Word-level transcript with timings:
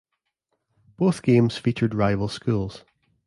Both 0.97 1.21
games 1.21 1.59
featured 1.59 1.93
rival 1.93 2.27
schools. 2.27 2.83